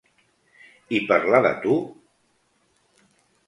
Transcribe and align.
I 0.99 1.03
parlar 1.11 1.43
de 1.49 1.53
tu? 1.67 1.77